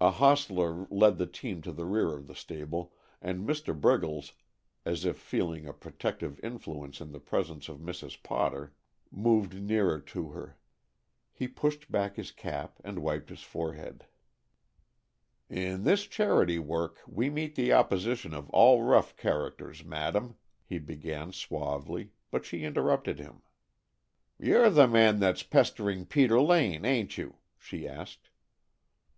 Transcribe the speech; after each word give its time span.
A 0.00 0.10
hostler 0.10 0.86
led 0.88 1.18
the 1.18 1.26
team 1.26 1.60
to 1.60 1.70
the 1.70 1.84
rear 1.84 2.14
of 2.14 2.28
the 2.28 2.34
stable, 2.34 2.94
and 3.20 3.46
Mr. 3.46 3.78
Briggles, 3.78 4.32
as 4.86 5.04
if 5.04 5.18
feeling 5.18 5.68
a 5.68 5.74
protective 5.74 6.40
influence 6.42 6.98
in 6.98 7.12
the 7.12 7.20
presence 7.20 7.68
of 7.68 7.76
Mrs. 7.80 8.22
Potter, 8.22 8.72
moved 9.10 9.60
nearer 9.60 10.00
to 10.00 10.30
her. 10.30 10.56
He 11.30 11.46
pushed 11.46 11.92
back 11.92 12.16
his 12.16 12.30
cap 12.30 12.80
and 12.84 13.00
wiped 13.02 13.28
his 13.28 13.42
forehead. 13.42 14.06
"In 15.50 15.84
this 15.84 16.06
charity 16.06 16.58
work 16.58 17.02
we 17.06 17.28
meet 17.28 17.54
the 17.54 17.74
opposition 17.74 18.32
of 18.32 18.48
all 18.52 18.82
rough 18.82 19.14
characters, 19.18 19.84
Madame," 19.84 20.36
he 20.64 20.78
began 20.78 21.32
suavely, 21.32 22.12
but 22.30 22.46
she 22.46 22.64
interrupted 22.64 23.18
him. 23.18 23.42
"You 24.38 24.56
're 24.62 24.70
the 24.70 24.88
man 24.88 25.20
that's 25.20 25.42
pestering 25.42 26.06
Peter 26.06 26.40
Lane, 26.40 26.86
ain't 26.86 27.18
you?" 27.18 27.36
she 27.58 27.86
asked. 27.86 28.30